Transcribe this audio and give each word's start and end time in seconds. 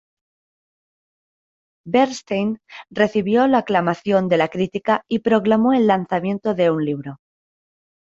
Bernstein 1.85 2.57
recibió 2.89 3.45
la 3.45 3.59
aclamación 3.59 4.29
de 4.29 4.37
la 4.37 4.47
crítica 4.47 5.03
y 5.07 5.19
programó 5.19 5.73
el 5.73 5.85
lanzamiento 5.85 6.55
de 6.55 6.71
un 6.71 6.83
libro. 6.83 7.17